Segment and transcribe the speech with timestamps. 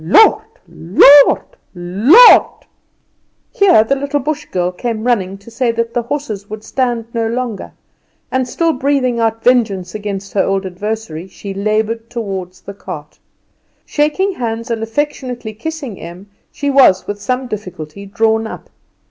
[0.03, 1.43] Lord, Lord,
[1.75, 2.65] Lord!"
[3.51, 7.27] Here the little Bush girl came running to say that the horses would stand no
[7.27, 7.73] longer,
[8.31, 13.19] and still breathing out vengeance against her old adversary she laboured toward the cart.
[13.85, 18.71] Shaking hands and affectionately kissing Em, she was with some difficulty drawn up.